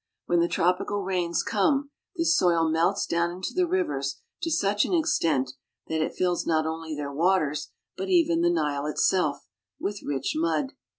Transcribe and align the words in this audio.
When 0.25 0.39
the 0.39 0.47
tropical 0.47 1.03
rains 1.03 1.43
come 1.43 1.91
this 2.15 2.35
soil 2.35 2.67
melts 2.71 3.05
down 3.05 3.29
into 3.29 3.53
the 3.53 3.67
rivers 3.67 4.19
to 4.41 4.49
such 4.49 4.83
an 4.83 4.95
extent 4.95 5.51
that 5.89 5.97
it 5.97 5.99
North 5.99 6.13
eastern 6.13 6.13
Africa. 6.13 6.17
fills 6.17 6.47
not 6.47 6.65
only 6.65 6.95
their 6.95 7.13
waters, 7.13 7.69
but 7.95 8.09
even 8.09 8.41
the 8.41 8.49
Nile 8.49 8.87
itself, 8.87 9.45
with 9.79 10.01
rich 10.03 10.33
mud. 10.35 10.73